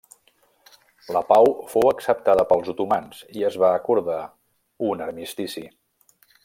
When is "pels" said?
2.53-2.73